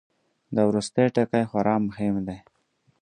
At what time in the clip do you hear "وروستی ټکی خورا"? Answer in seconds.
0.69-1.75